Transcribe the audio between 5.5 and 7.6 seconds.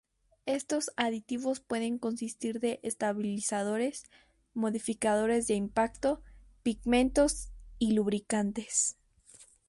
impacto, pigmentos